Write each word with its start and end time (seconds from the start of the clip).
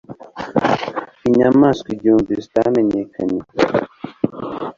Inyamaswa 1.27 1.87
igihumbi 1.95 2.31
zitamenyekanye 2.43 3.39